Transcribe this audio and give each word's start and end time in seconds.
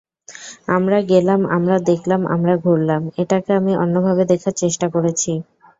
আমরা 0.75 0.97
গেলাম, 1.09 1.41
আমরা 1.57 1.75
দেখলাম, 1.89 2.21
আমরা 2.27 2.53
ঘুরলাম—এটাকে 2.63 3.51
আমি 3.53 3.71
অন্যভাবে 3.83 4.23
দেখার 4.31 4.55
চেষ্টা 4.61 4.87
করেছি। 4.95 5.31